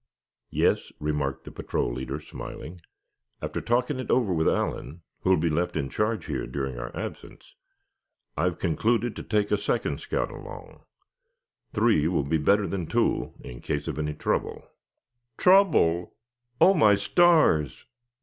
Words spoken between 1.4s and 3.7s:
the patrol leader, smiling; "after